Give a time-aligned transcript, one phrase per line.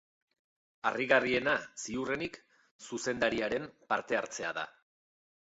[0.91, 1.53] Harrigarriena,
[1.83, 2.39] ziurrenik,
[2.87, 4.67] zuzendariaren partehartzea da.